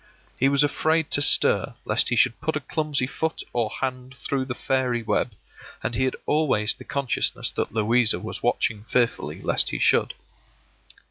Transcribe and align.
He 0.35 0.49
was 0.49 0.63
afraid 0.63 1.11
to 1.11 1.21
stir 1.21 1.75
lest 1.85 2.09
he 2.09 2.15
should 2.15 2.41
put 2.41 2.55
a 2.55 2.59
clumsy 2.59 3.05
foot 3.05 3.43
or 3.53 3.69
hand 3.69 4.15
through 4.15 4.45
the 4.45 4.55
fairy 4.55 5.03
web, 5.03 5.33
and 5.83 5.93
he 5.93 6.05
had 6.05 6.15
always 6.25 6.73
the 6.73 6.83
consciousness 6.83 7.51
that 7.51 7.71
Louisa 7.71 8.19
was 8.19 8.41
watching 8.41 8.83
fearfully 8.85 9.39
lest 9.43 9.69
he 9.69 9.77
should. 9.77 10.15